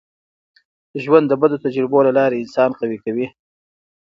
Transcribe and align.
ژوند 1.03 1.25
د 1.29 1.33
بدو 1.41 1.57
تجربو 1.65 1.99
له 2.07 2.11
لاري 2.17 2.37
انسان 2.39 2.69
قوي 2.79 2.97
کوي. 3.05 3.27